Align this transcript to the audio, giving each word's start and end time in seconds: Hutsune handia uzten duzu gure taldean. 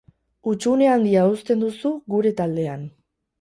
Hutsune 0.51 0.87
handia 0.93 1.25
uzten 1.33 1.61
duzu 1.65 1.93
gure 2.15 2.33
taldean. 2.41 2.89